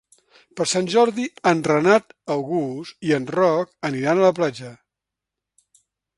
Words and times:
Per 0.59 0.65
Sant 0.69 0.87
Jordi 0.93 1.25
en 1.51 1.61
Renat 1.67 2.15
August 2.37 3.07
i 3.11 3.15
en 3.19 3.29
Roc 3.37 3.71
aniran 3.91 4.25
a 4.25 4.27
la 4.27 4.35
platja. 4.43 4.75